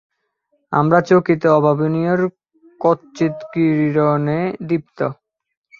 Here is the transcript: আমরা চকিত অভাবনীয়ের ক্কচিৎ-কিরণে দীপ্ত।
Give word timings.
আমরা 0.73 0.99
চকিত 1.01 1.43
অভাবনীয়ের 1.57 2.21
ক্কচিৎ-কিরণে 2.81 4.39
দীপ্ত। 4.67 4.99